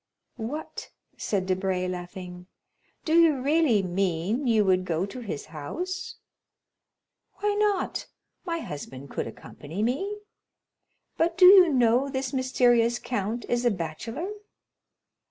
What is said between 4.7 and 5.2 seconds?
go to